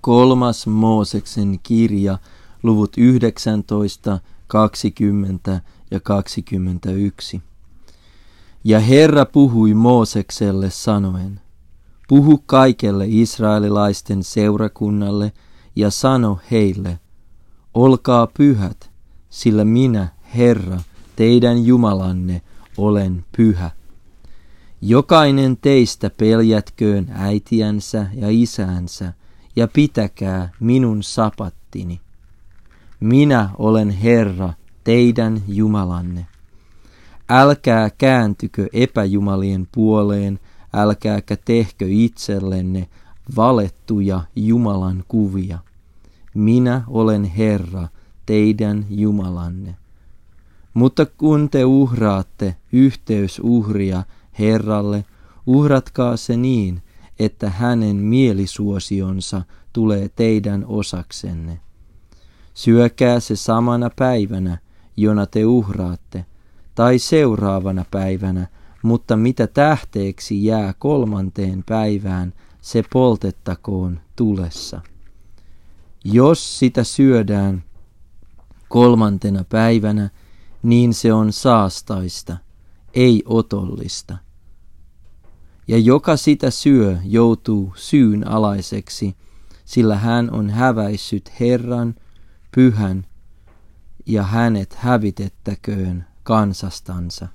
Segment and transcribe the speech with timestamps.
[0.00, 2.18] Kolmas Mooseksen kirja,
[2.62, 7.42] luvut 19, 20 ja 21.
[8.64, 11.40] Ja Herra puhui Moosekselle sanoen,
[12.10, 15.32] Puhu kaikelle israelilaisten seurakunnalle
[15.76, 16.98] ja sano heille,
[17.74, 18.90] olkaa pyhät,
[19.28, 20.80] sillä minä, Herra,
[21.16, 22.42] teidän Jumalanne,
[22.76, 23.70] olen pyhä.
[24.80, 29.12] Jokainen teistä peljätköön äitiänsä ja isänsä,
[29.56, 32.00] ja pitäkää minun sapattini.
[33.00, 34.52] Minä olen Herra,
[34.84, 36.26] teidän Jumalanne.
[37.28, 40.40] Älkää kääntykö epäjumalien puoleen,
[40.74, 42.88] älkääkä tehkö itsellenne
[43.36, 45.58] valettuja Jumalan kuvia.
[46.34, 47.88] Minä olen Herra,
[48.26, 49.76] teidän Jumalanne.
[50.74, 54.02] Mutta kun te uhraatte yhteysuhria
[54.38, 55.04] Herralle,
[55.46, 56.82] uhratkaa se niin,
[57.20, 59.42] että hänen mielisuosionsa
[59.72, 61.60] tulee teidän osaksenne.
[62.54, 64.58] Syökää se samana päivänä,
[64.96, 66.24] jona te uhraatte,
[66.74, 68.46] tai seuraavana päivänä,
[68.82, 74.80] mutta mitä tähteeksi jää kolmanteen päivään, se poltettakoon tulessa.
[76.04, 77.64] Jos sitä syödään
[78.68, 80.10] kolmantena päivänä,
[80.62, 82.36] niin se on saastaista,
[82.94, 84.29] ei otollista.
[85.70, 89.16] Ja joka sitä syö, joutuu syyn alaiseksi,
[89.64, 91.94] sillä hän on häväissyt Herran,
[92.54, 93.06] pyhän,
[94.06, 97.28] ja hänet hävitettäköön kansastansa.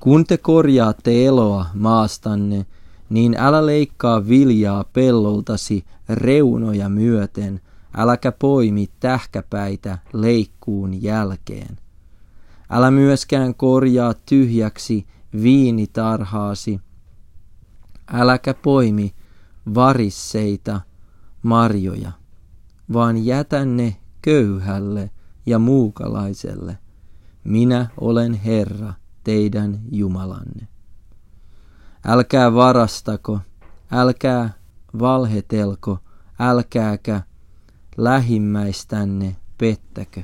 [0.00, 2.66] Kun te korjaatte eloa maastanne,
[3.10, 7.60] niin älä leikkaa viljaa pelloltasi reunoja myöten,
[7.96, 11.78] äläkä poimi tähkäpäitä leikkuun jälkeen.
[12.70, 15.06] Älä myöskään korjaa tyhjäksi
[15.42, 16.80] viinitarhaasi,
[18.12, 19.14] äläkä poimi
[19.74, 20.80] varisseita
[21.42, 22.12] marjoja,
[22.92, 25.10] vaan jätä ne köyhälle
[25.46, 26.78] ja muukalaiselle.
[27.44, 28.92] Minä olen Herra,
[29.24, 30.68] teidän Jumalanne.
[32.04, 33.40] Älkää varastako,
[33.90, 34.50] älkää
[34.98, 35.98] valhetelko,
[36.38, 37.22] älkääkä
[37.96, 40.22] lähimmäistänne pettäkö.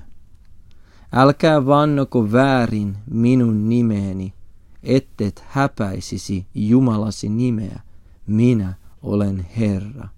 [1.13, 4.35] Älkää vannoko väärin minun nimeeni,
[4.83, 7.81] ettet häpäisisi Jumalasi nimeä.
[8.27, 10.09] Minä olen Herra.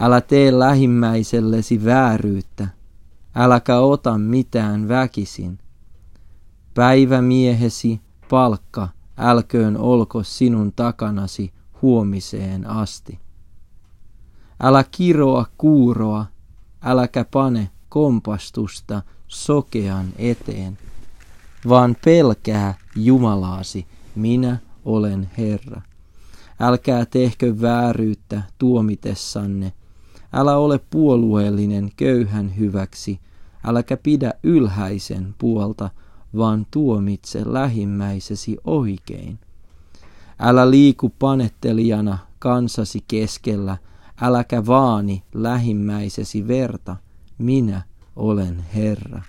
[0.00, 2.68] Älä tee lähimmäisellesi vääryyttä,
[3.34, 5.58] äläkä ota mitään väkisin.
[6.74, 11.52] Päivämiehesi palkka älköön olko sinun takanasi
[11.82, 13.18] huomiseen asti.
[14.62, 16.26] Älä kiroa kuuroa,
[16.82, 20.78] äläkä pane kompastusta sokean eteen,
[21.68, 25.82] vaan pelkää Jumalaasi, minä olen Herra.
[26.60, 29.72] Älkää tehkö vääryyttä tuomitessanne,
[30.32, 33.20] älä ole puolueellinen köyhän hyväksi,
[33.64, 35.90] äläkä pidä ylhäisen puolta,
[36.36, 39.38] vaan tuomitse lähimmäisesi oikein.
[40.38, 43.76] Älä liiku panettelijana kansasi keskellä,
[44.20, 46.96] äläkä vaani lähimmäisesi verta,
[47.38, 47.82] minä
[48.16, 49.22] olen Herra.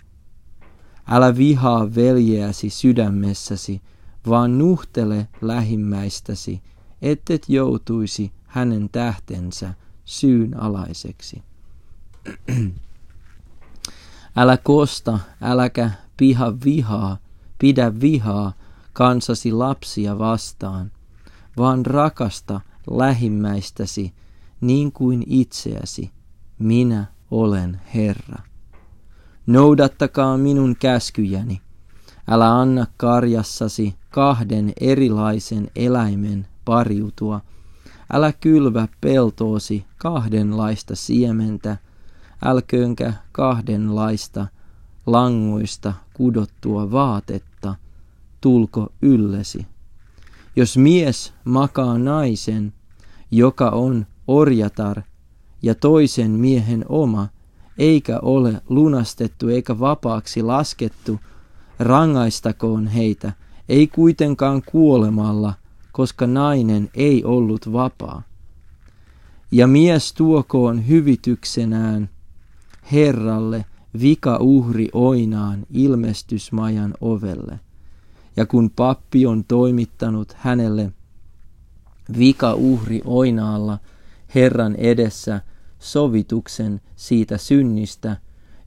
[1.12, 3.82] Älä vihaa veljeäsi sydämessäsi,
[4.28, 6.62] vaan nuhtele lähimmäistäsi,
[7.02, 9.74] ettet joutuisi hänen tähtensä
[10.06, 11.44] syyn alaiseksi.
[14.36, 17.18] Älä kosta, äläkä piha vihaa,
[17.60, 18.54] pidä vihaa
[18.94, 20.92] kansasi lapsia vastaan,
[21.58, 24.14] vaan rakasta lähimmäistäsi
[24.62, 26.12] niin kuin itseäsi.
[26.60, 28.49] Minä olen Herra.
[29.50, 31.62] Noudattakaa minun käskyjäni.
[32.28, 37.42] Älä anna karjassasi kahden erilaisen eläimen pariutua.
[38.14, 41.78] Älä kylvä peltoosi kahdenlaista siementä,
[42.46, 44.48] älköönkä kahdenlaista
[45.06, 47.76] langoista kudottua vaatetta
[48.42, 49.66] tulko yllesi.
[50.56, 52.74] Jos mies makaa naisen,
[53.32, 55.02] joka on orjatar
[55.62, 57.28] ja toisen miehen oma,
[57.80, 61.20] eikä ole lunastettu eikä vapaaksi laskettu,
[61.80, 63.32] rangaistakoon heitä,
[63.70, 65.54] ei kuitenkaan kuolemalla,
[65.92, 68.22] koska nainen ei ollut vapaa.
[69.52, 72.10] Ja mies tuokoon hyvityksenään
[72.92, 73.66] Herralle
[74.02, 77.60] vika uhri oinaan ilmestysmajan ovelle.
[78.38, 80.92] Ja kun pappi on toimittanut hänelle
[82.18, 83.78] vika uhri oinaalla
[84.36, 85.42] Herran edessä
[85.80, 88.18] sovituksen siitä synnistä,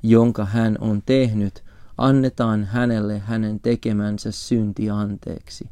[0.02, 1.64] jonka hän on tehnyt,
[1.98, 5.70] annetaan hänelle hänen tekemänsä synti anteeksi.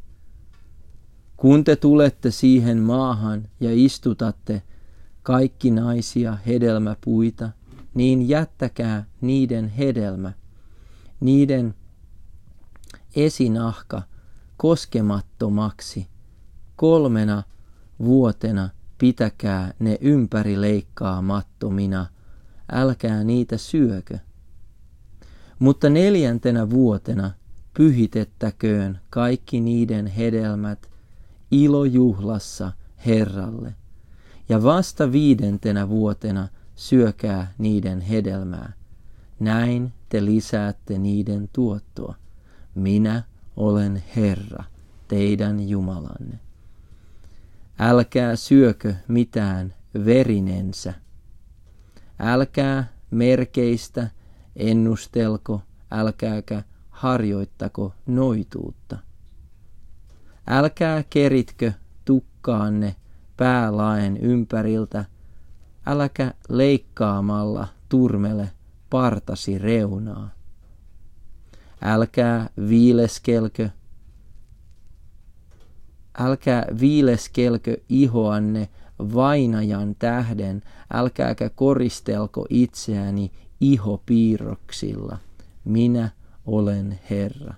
[1.37, 4.63] Kun te tulette siihen maahan ja istutatte,
[5.23, 7.51] kaikki naisia hedelmäpuita,
[7.95, 10.33] niin jättäkää niiden hedelmä,
[11.21, 11.75] niiden
[13.17, 14.03] esinahka
[14.57, 16.07] koskemattomaksi.
[16.77, 17.43] Kolmena
[17.99, 18.69] vuotena
[19.01, 22.07] pitäkää ne ympäri leikkaamattomina,
[22.73, 24.19] älkää niitä syökö.
[25.59, 27.31] Mutta neljäntenä vuotena
[27.77, 30.91] pyhitettäköön kaikki niiden hedelmät
[31.51, 32.73] ilojuhlassa
[33.07, 33.75] Herralle.
[34.49, 38.73] Ja vasta viidentenä vuotena syökää niiden hedelmää.
[39.41, 42.15] Näin te lisäätte niiden tuottoa.
[42.75, 43.23] Minä
[43.57, 44.65] olen Herra,
[45.09, 46.50] teidän Jumalanne.
[47.83, 49.75] Älkää syökö mitään
[50.05, 50.95] verinensä.
[52.19, 54.09] Älkää merkeistä
[54.57, 58.99] ennustelko, älkääkä harjoittako noituutta.
[60.47, 61.73] Älkää keritkö
[62.05, 62.97] tukkaanne
[63.37, 65.05] päälaen ympäriltä,
[65.87, 68.51] äläkä leikkaamalla turmele
[68.91, 70.31] partasi reunaa.
[71.83, 73.71] Älkää viileskelkö,
[76.19, 78.69] älkää viileskelkö ihoanne
[78.99, 80.63] vainajan tähden,
[80.93, 85.19] älkääkä koristelko itseäni ihopiirroksilla.
[85.65, 86.11] Minä
[86.47, 87.55] olen Herra.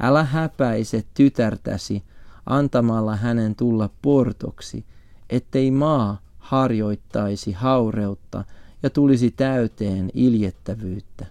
[0.00, 2.02] Älä häpäise tytärtäsi
[2.46, 4.84] antamalla hänen tulla portoksi,
[5.30, 8.44] ettei maa harjoittaisi haureutta
[8.82, 11.26] ja tulisi täyteen iljettävyyttä.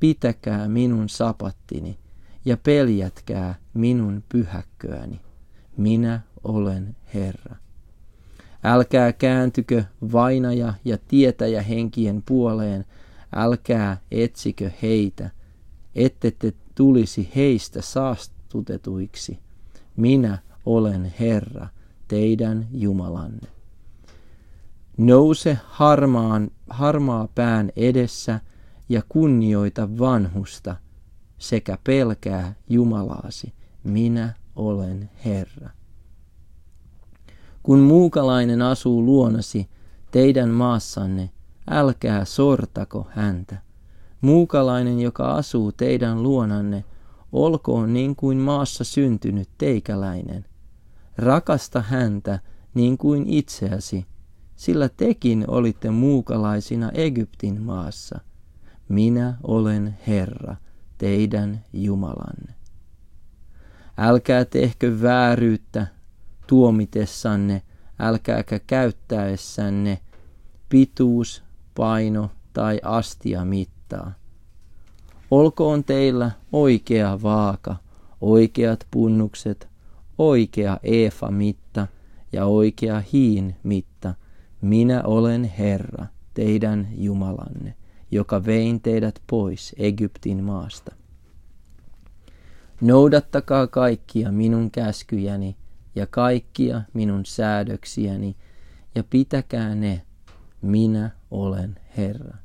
[0.00, 1.98] Pitäkää minun sapattini
[2.44, 5.20] ja peljätkää minun pyhäkköäni.
[5.76, 7.56] Minä olen Herra.
[8.64, 12.84] Älkää kääntykö vainaja ja tietäjä henkien puoleen,
[13.34, 15.30] älkää etsikö heitä,
[15.94, 19.38] ette te tulisi heistä saastutetuiksi.
[19.96, 21.68] Minä olen Herra,
[22.08, 23.48] teidän Jumalanne.
[24.96, 28.40] Nouse harmaan, harmaa pään edessä
[28.88, 30.76] ja kunnioita vanhusta
[31.42, 33.52] sekä pelkää Jumalaasi.
[33.84, 35.70] Minä olen Herra.
[37.62, 39.68] Kun muukalainen asuu luonasi
[40.10, 41.30] teidän maassanne,
[41.70, 43.56] älkää sortako häntä.
[44.20, 46.84] Muukalainen, joka asuu teidän luonanne,
[47.32, 50.44] olkoon niin kuin maassa syntynyt teikäläinen.
[51.16, 52.38] Rakasta häntä
[52.74, 54.06] niin kuin itseäsi,
[54.56, 58.20] sillä tekin olitte muukalaisina Egyptin maassa.
[58.88, 60.56] Minä olen Herra,
[61.02, 62.54] teidän Jumalanne.
[63.98, 65.86] Älkää tehkö vääryyttä
[66.46, 67.62] tuomitessanne,
[67.98, 69.98] älkääkä käyttäessänne
[70.68, 71.42] pituus,
[71.74, 74.12] paino tai astia mittaa.
[75.30, 77.76] Olkoon teillä oikea vaaka,
[78.20, 79.68] oikeat punnukset,
[80.18, 81.86] oikea eefa mitta
[82.32, 84.14] ja oikea hiin mitta.
[84.60, 87.74] Minä olen Herra, teidän Jumalanne,
[88.12, 90.94] joka vein teidät pois Egyptin maasta.
[92.80, 95.56] Noudattakaa kaikkia minun käskyjäni
[95.94, 98.36] ja kaikkia minun säädöksiäni
[98.94, 100.02] ja pitäkää ne,
[100.62, 102.36] minä olen Herra.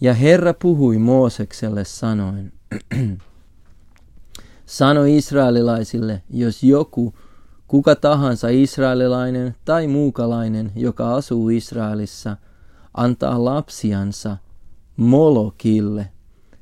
[0.00, 2.52] Ja Herra puhui Moosekselle sanoen,
[4.66, 7.14] sano israelilaisille, jos joku,
[7.66, 12.36] kuka tahansa israelilainen tai muukalainen, joka asuu Israelissa,
[12.94, 14.36] antaa lapsiansa
[14.96, 16.08] Molokille,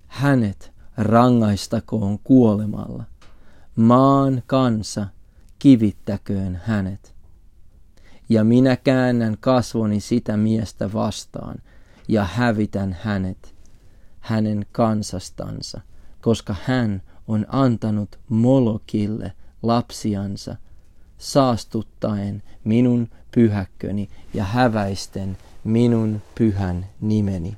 [0.06, 3.04] hänet rangaistakoon kuolemalla.
[3.76, 5.06] Maan kansa
[5.58, 7.14] kivittäköön hänet.
[8.28, 11.56] Ja minä käännän kasvoni sitä miestä vastaan
[12.08, 13.54] ja hävitän hänet,
[14.20, 15.80] hänen kansastansa,
[16.20, 19.32] koska hän on antanut Molokille
[19.62, 20.56] lapsiansa,
[21.18, 27.56] saastuttaen minun pyhäkköni ja häväisten minun pyhän nimeni.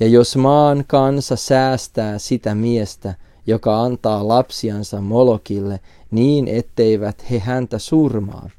[0.00, 3.14] Ja jos maan kansa säästää sitä miestä,
[3.46, 8.50] joka antaa lapsiansa Molokille niin, etteivät he häntä surmaa,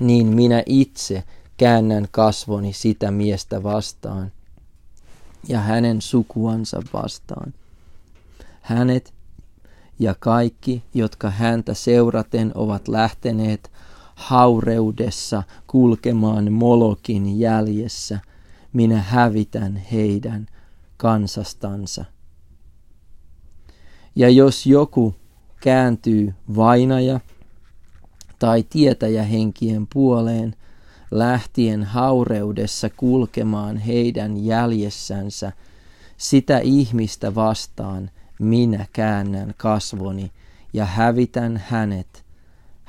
[0.00, 1.24] niin minä itse
[1.56, 4.32] käännän kasvoni sitä miestä vastaan
[5.48, 7.54] ja hänen sukuansa vastaan.
[8.60, 9.14] Hänet
[9.98, 13.70] ja kaikki, jotka häntä seuraten ovat lähteneet
[14.20, 18.20] haureudessa kulkemaan Molokin jäljessä,
[18.72, 20.46] minä hävitän heidän
[20.96, 22.04] kansastansa.
[24.16, 25.14] Ja jos joku
[25.60, 27.20] kääntyy vainaja
[28.38, 30.54] tai tietäjä henkien puoleen,
[31.10, 35.52] lähtien haureudessa kulkemaan heidän jäljessänsä,
[36.16, 40.32] sitä ihmistä vastaan minä käännän kasvoni
[40.72, 42.29] ja hävitän hänet,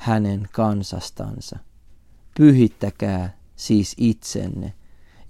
[0.02, 1.58] hänen kansastansa.
[2.36, 4.72] Pyhittäkää siis itsenne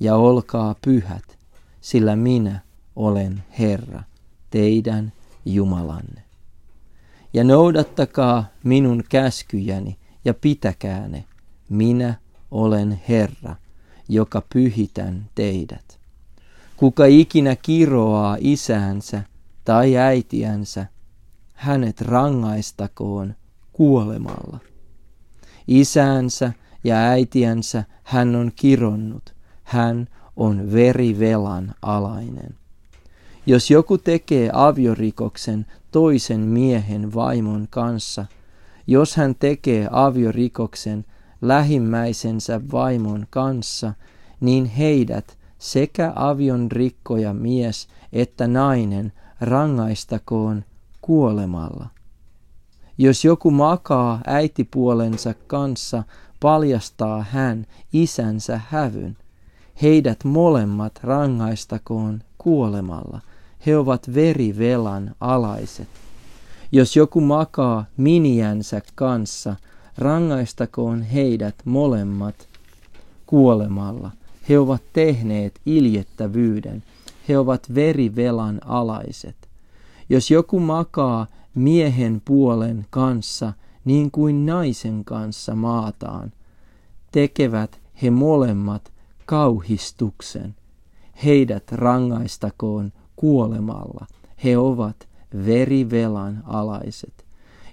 [0.01, 1.39] ja olkaa pyhät,
[1.81, 2.61] sillä minä
[2.97, 4.03] olen Herra,
[4.51, 5.13] teidän
[5.45, 6.23] Jumalanne.
[7.35, 11.25] Ja noudattakaa minun käskyjäni ja pitäkää ne,
[11.69, 12.15] minä
[12.51, 13.57] olen Herra,
[14.09, 16.01] joka pyhitän teidät.
[16.77, 19.23] Kuka ikinä kiroaa isäänsä
[19.65, 20.87] tai äitiänsä,
[21.55, 23.35] hänet rangaistakoon
[23.83, 24.59] kuolemalla.
[25.69, 26.53] Isäänsä
[26.85, 32.55] ja äitiänsä hän on kironnut, hän on verivelan alainen.
[33.47, 38.27] Jos joku tekee aviorikoksen toisen miehen vaimon kanssa,
[38.87, 41.05] jos hän tekee aviorikoksen
[41.41, 43.95] lähimmäisensä vaimon kanssa,
[44.41, 50.65] niin heidät sekä avion rikkoja mies että nainen rangaistakoon
[51.01, 52.02] kuolemalla.
[52.99, 56.03] Jos joku makaa äitipuolensa kanssa,
[56.41, 59.17] paljastaa hän isänsä hävyn.
[59.83, 63.21] Heidät molemmat rangaistakoon kuolemalla.
[63.67, 65.89] He ovat verivelan alaiset.
[66.73, 69.57] Jos joku makaa miniänsä kanssa,
[69.99, 72.49] rangaistakoon heidät molemmat
[73.27, 74.11] kuolemalla.
[74.49, 76.83] He ovat tehneet iljettävyyden.
[77.29, 79.37] He ovat verivelan alaiset.
[80.09, 83.53] Jos joku makaa miehen puolen kanssa
[83.85, 86.33] niin kuin naisen kanssa maataan,
[87.13, 88.93] tekevät he molemmat
[89.27, 90.55] kauhistuksen.
[91.25, 94.07] Heidät rangaistakoon kuolemalla.
[94.45, 95.09] He ovat
[95.47, 97.27] verivelan alaiset.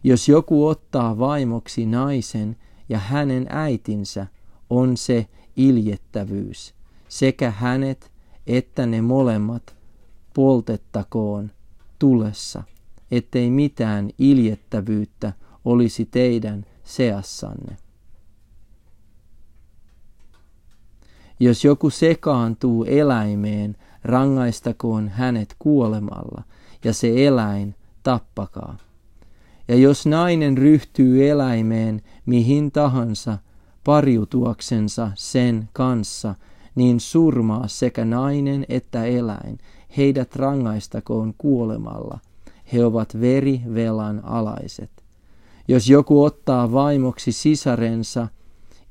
[0.03, 2.55] Jos joku ottaa vaimoksi naisen
[2.89, 4.27] ja hänen äitinsä,
[4.69, 6.73] on se iljettävyys.
[7.09, 8.11] Sekä hänet
[8.49, 9.75] että ne molemmat
[10.33, 11.51] poltettakoon
[11.99, 12.63] tulessa,
[13.11, 15.33] ettei mitään iljettävyyttä
[15.65, 17.77] olisi teidän seassanne.
[21.39, 26.43] Jos joku sekaantuu eläimeen, rangaistakoon hänet kuolemalla,
[26.83, 28.77] ja se eläin tappakaa.
[29.67, 33.37] Ja jos nainen ryhtyy eläimeen mihin tahansa
[33.83, 36.35] pariutuaksensa sen kanssa,
[36.75, 39.57] niin surmaa sekä nainen että eläin,
[39.97, 42.19] heidät rangaistakoon kuolemalla.
[42.73, 44.91] He ovat verivelan alaiset.
[45.67, 48.27] Jos joku ottaa vaimoksi sisarensa,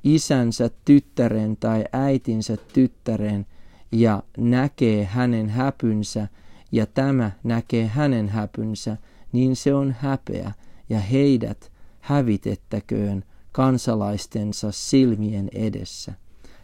[0.05, 3.47] isänsä tyttären tai äitinsä tyttären
[3.93, 6.29] ja näkee hänen häpynsä
[6.73, 8.97] ja tämä näkee hänen häpynsä,
[9.33, 10.53] niin se on häpeä
[10.89, 16.13] ja heidät hävitettäköön kansalaistensa silmien edessä.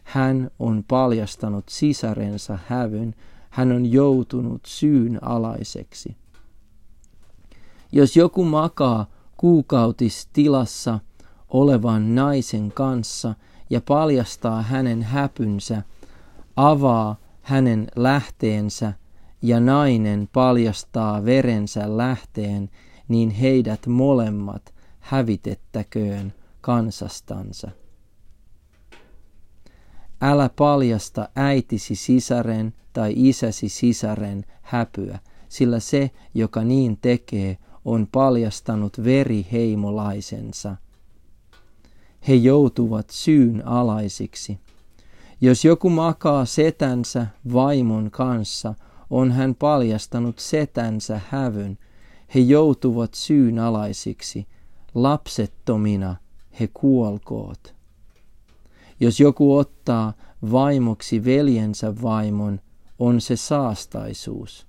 [0.05, 3.15] Hän on paljastanut sisarensa hävyn,
[3.51, 6.17] hän on joutunut syyn alaiseksi.
[7.97, 10.99] Jos joku makaa kuukautistilassa
[11.49, 13.35] olevan naisen kanssa
[13.71, 15.83] ja paljastaa hänen häpynsä,
[16.57, 18.93] avaa hänen lähteensä
[19.43, 22.71] ja nainen paljastaa verensä lähteen,
[23.09, 27.71] niin heidät molemmat hävitettäköön kansastansa.
[30.21, 39.05] Älä paljasta äitisi sisaren tai isäsi sisaren häpyä, sillä se, joka niin tekee, on paljastanut
[39.05, 40.77] veriheimolaisensa.
[42.29, 44.59] He joutuvat syyn alaisiksi.
[45.41, 48.75] Jos joku makaa setänsä vaimon kanssa,
[49.11, 51.79] on hän paljastanut setänsä hävyn.
[52.35, 54.47] He joutuvat syyn alaisiksi.
[54.95, 56.17] Lapsettomina
[56.61, 57.75] he kuolkoot.
[59.01, 60.13] Jos joku ottaa
[60.51, 62.61] vaimoksi veljensä vaimon,
[62.99, 64.67] on se saastaisuus.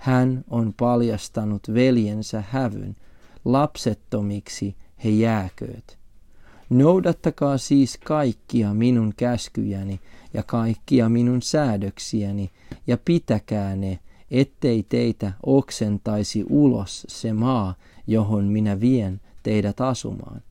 [0.00, 2.96] Hän on paljastanut veljensä hävyn,
[3.44, 5.98] lapsettomiksi he jääkööt.
[6.70, 10.00] Noudattakaa siis kaikkia minun käskyjäni
[10.34, 12.50] ja kaikkia minun säädöksiäni
[12.86, 13.98] ja pitäkää ne,
[14.30, 17.74] ettei teitä oksentaisi ulos se maa,
[18.06, 20.42] johon minä vien teidät asumaan.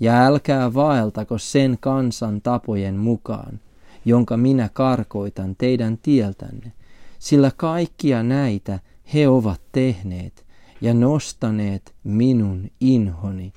[0.00, 3.60] Ja älkää vaeltako sen kansan tapojen mukaan,
[4.04, 6.72] jonka minä karkoitan teidän tieltänne,
[7.20, 8.78] sillä kaikkia näitä
[9.14, 10.46] he ovat tehneet
[10.80, 13.52] ja nostaneet minun inhoni.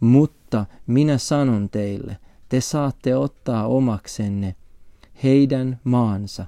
[0.00, 2.16] Mutta minä sanon teille,
[2.48, 4.54] te saatte ottaa omaksenne
[5.22, 6.46] heidän maansa,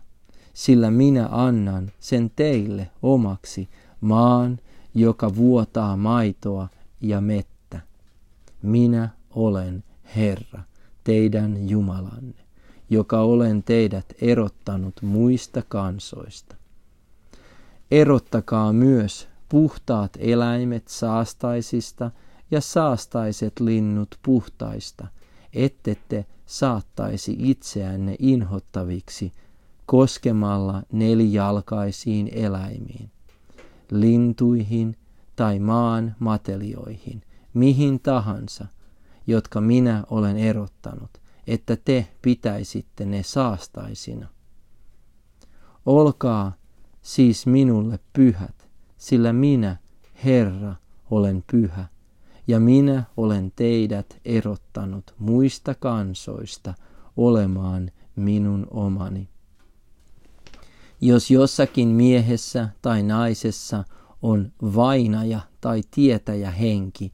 [0.54, 3.68] sillä minä annan sen teille omaksi
[4.00, 4.58] maan,
[4.94, 6.68] joka vuotaa maitoa
[7.00, 7.80] ja mettä.
[8.62, 9.84] Minä olen
[10.16, 10.62] Herra,
[11.04, 12.50] teidän Jumalanne
[12.90, 16.56] joka olen teidät erottanut muista kansoista.
[17.90, 22.11] Erottakaa myös puhtaat eläimet saastaisista
[22.50, 25.06] ja saastaiset linnut puhtaista,
[25.52, 29.32] ettette saattaisi itseänne inhottaviksi
[29.87, 33.11] koskemalla nelijalkaisiin eläimiin,
[33.90, 34.97] lintuihin
[35.37, 37.23] tai maan matelioihin,
[37.54, 38.66] mihin tahansa,
[39.26, 41.19] jotka minä olen erottanut,
[41.50, 44.28] että te pitäisitte ne saastaisina.
[45.87, 46.52] Olkaa
[47.02, 49.76] siis minulle pyhät, sillä minä,
[50.25, 50.75] Herra,
[51.11, 51.87] olen pyhä,
[52.47, 56.75] ja minä olen teidät erottanut muista kansoista
[57.16, 59.28] olemaan minun omani.
[61.00, 63.85] Jos jossakin miehessä tai naisessa
[64.23, 67.12] on vainaja tai tietäjä henki,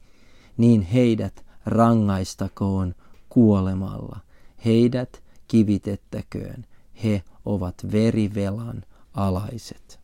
[0.57, 2.95] niin heidät rangaistakoon
[3.29, 4.26] kuolemalla.
[4.65, 6.65] Heidät kivitettäköön.
[7.03, 8.83] He ovat verivelan
[9.13, 9.99] alaiset.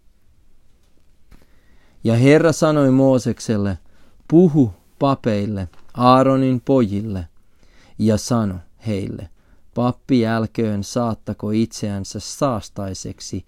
[2.04, 3.78] Ja Herra sanoi Moosekselle,
[4.28, 7.28] puhu papeille, Aaronin pojille,
[8.00, 8.56] ja sano
[8.88, 9.30] heille,
[9.76, 13.46] pappi älköön saattako itseänsä saastaiseksi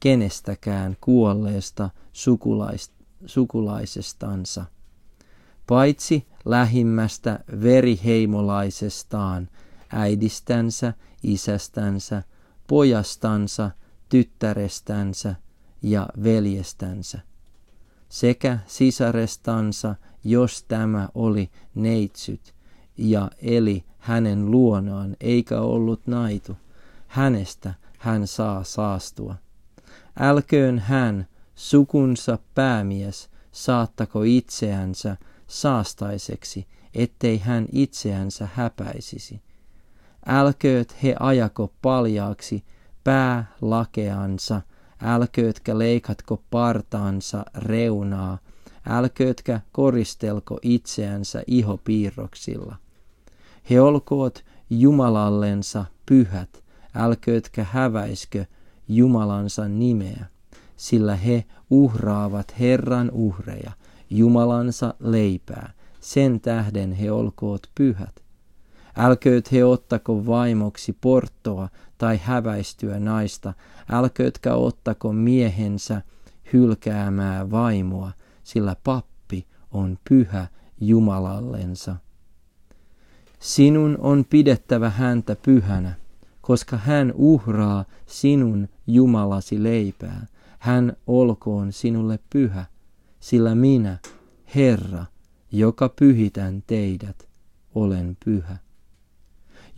[0.00, 2.92] kenestäkään kuolleesta sukulaist,
[3.26, 4.64] sukulaisestansa,
[5.66, 9.48] paitsi lähimmästä veriheimolaisestaan,
[9.92, 10.92] äidistänsä,
[11.22, 12.22] isästänsä,
[12.66, 13.70] pojastansa,
[14.08, 15.34] tyttärestänsä
[15.82, 17.18] ja veljestänsä,
[18.08, 22.54] sekä sisarestansa, jos tämä oli neitsyt,
[22.96, 26.56] ja eli hänen luonaan eikä ollut naitu,
[27.06, 29.34] hänestä hän saa saastua.
[30.20, 35.16] Älköön hän, sukunsa päämies, saattako itseänsä
[35.46, 39.42] saastaiseksi, ettei hän itseänsä häpäisisi.
[40.30, 42.64] Älkööt he ajako paljaaksi
[43.04, 44.60] päälakeansa,
[45.02, 48.38] älköötkä leikatko partaansa reunaa,
[48.88, 52.76] älköötkä koristelko itseänsä ihopiirroksilla.
[53.70, 58.44] He olkoot Jumalallensa pyhät, älköötkä häväiskö
[58.88, 60.26] Jumalansa nimeä,
[60.76, 63.72] sillä he uhraavat Herran uhreja,
[64.10, 68.27] Jumalansa leipää, sen tähden he olkoot pyhät.
[69.00, 73.54] Älkööt he ottako vaimoksi porttoa tai häväistyä naista,
[73.92, 76.02] älköötkä ottako miehensä
[76.52, 78.12] hylkäämää vaimoa,
[78.44, 80.46] sillä pappi on pyhä
[80.80, 81.96] Jumalallensa.
[83.40, 85.94] Sinun on pidettävä häntä pyhänä,
[86.40, 90.26] koska hän uhraa sinun Jumalasi leipää.
[90.58, 92.64] Hän olkoon sinulle pyhä,
[93.20, 93.98] sillä minä,
[94.54, 95.04] Herra,
[95.52, 97.28] joka pyhitän teidät,
[97.74, 98.67] olen pyhä.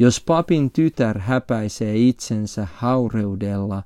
[0.02, 3.82] Jos papin tytär häpäisee itsensä haureudella,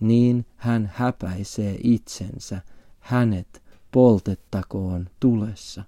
[0.00, 2.60] niin hän häpäisee itsensä,
[3.00, 5.84] hänet poltettakoon tulessa.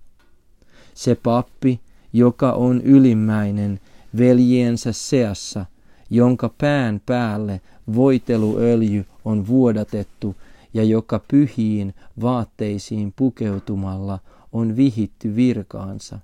[0.94, 1.80] Se pappi,
[2.12, 3.80] joka on ylimmäinen
[4.18, 5.66] veljiensä seassa,
[6.10, 7.60] jonka pään päälle
[7.94, 10.36] voiteluöljy on vuodatettu
[10.74, 14.18] ja joka pyhiin vaatteisiin pukeutumalla
[14.52, 16.18] on vihitty virkaansa.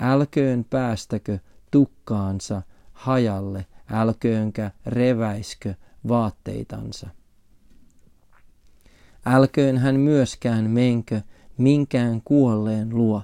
[0.00, 1.38] Älköön päästäkö
[1.74, 5.74] tukkaansa hajalle, älköönkä reväiskö
[6.08, 7.08] vaatteitansa.
[9.26, 11.20] Älköön hän myöskään menkö
[11.58, 13.22] minkään kuolleen luo,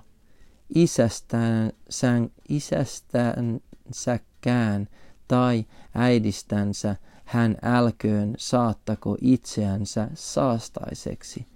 [0.74, 1.72] isästään,
[2.48, 4.88] isästänsäkään
[5.28, 11.46] tai äidistänsä hän älköön saattako itseänsä saastaiseksi.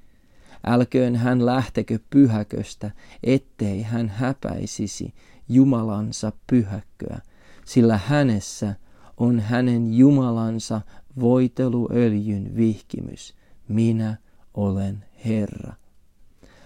[0.67, 2.91] Älköön hän lähtekö pyhäköstä,
[3.23, 5.15] ettei hän häpäisisi
[5.49, 7.19] Jumalansa pyhäkköä,
[7.65, 8.75] sillä hänessä
[9.17, 10.81] on hänen Jumalansa
[11.21, 13.35] voiteluöljyn vihkimys.
[13.69, 14.17] Minä
[14.55, 15.73] olen Herra.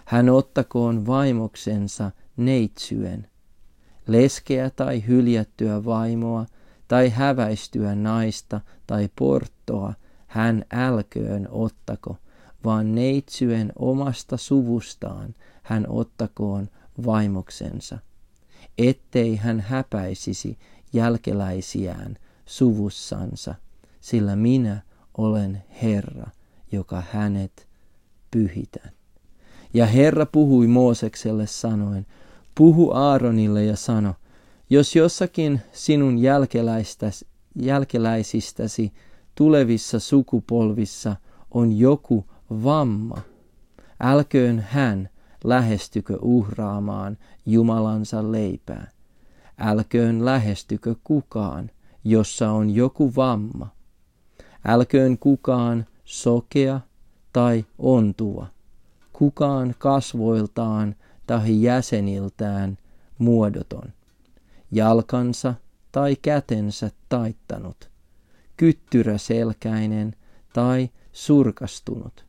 [0.05, 3.27] Hän ottakoon vaimoksensa neitsyen,
[4.07, 6.47] leskeä tai hyljättyä vaimoa,
[6.89, 9.95] tai häväistyä naista tai porttoa,
[10.27, 12.17] hän älköön ottako,
[12.69, 16.69] vaan neitsyen omasta suvustaan hän ottakoon
[17.07, 17.99] vaimoksensa,
[18.79, 20.59] ettei hän häpäisisi
[20.93, 23.55] jälkeläisiään suvussansa,
[24.01, 24.83] sillä minä
[25.19, 26.27] olen Herra,
[26.73, 27.69] joka hänet
[28.31, 28.91] pyhitän.
[29.75, 32.07] Ja Herra puhui Moosekselle sanoen,
[32.55, 34.15] puhu Aaronille ja sano,
[34.71, 36.19] jos jossakin sinun
[37.55, 38.93] jälkeläisistäsi
[39.35, 41.17] tulevissa sukupolvissa
[41.51, 43.19] on joku vamma,
[44.01, 45.09] älköön hän
[45.45, 48.91] lähestykö uhraamaan Jumalansa leipää.
[49.59, 51.71] Älköön lähestykö kukaan,
[52.05, 53.69] jossa on joku vamma.
[54.65, 56.81] Älköön kukaan sokea
[57.33, 58.47] tai ontuva,
[59.13, 60.95] kukaan kasvoiltaan
[61.27, 62.79] tai jäseniltään
[63.19, 63.93] muodoton,
[64.73, 65.55] jalkansa
[65.93, 67.91] tai kätensä taittanut,
[68.57, 70.17] kyttyräselkäinen
[70.53, 72.28] tai surkastunut,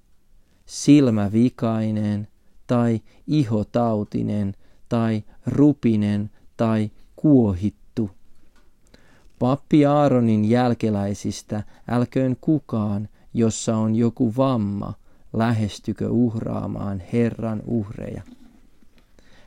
[0.69, 2.27] silmävikainen
[2.67, 4.55] tai ihotautinen
[4.89, 8.11] tai rupinen tai kuohittu.
[9.39, 14.93] Pappi Aaronin jälkeläisistä älköön kukaan, jossa on joku vamma,
[15.33, 18.21] lähestykö uhraamaan Herran uhreja.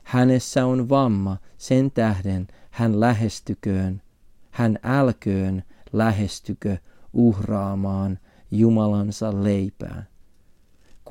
[0.02, 4.02] Hänessä on vamma, sen tähden hän lähestyköön,
[4.50, 6.76] hän älköön lähestykö
[7.12, 8.18] uhraamaan
[8.50, 10.11] Jumalansa leipää.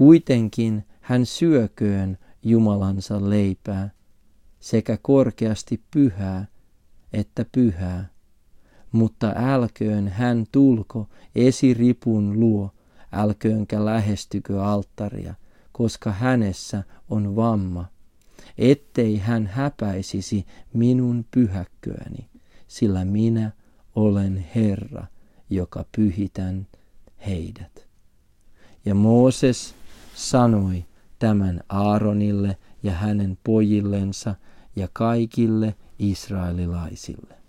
[0.02, 3.90] Kuitenkin hän syököön Jumalansa leipää,
[4.60, 6.48] sekä korkeasti pyhää
[7.14, 8.10] että pyhää.
[8.92, 12.72] Mutta älköön hän tulko esiripun luo,
[13.12, 15.34] älköönkä lähestykö alttaria,
[15.72, 17.86] koska hänessä on vamma,
[18.58, 22.30] ettei hän häpäisisi minun pyhäkköäni,
[22.68, 23.52] sillä minä
[23.96, 25.08] olen Herra,
[25.50, 26.68] joka pyhitän
[27.28, 27.88] heidät.
[28.86, 29.81] Ja Mooses
[30.30, 30.86] sanoi
[31.20, 34.36] tämän Aaronille ja hänen pojillensa
[34.76, 37.40] ja kaikille israelilaisille.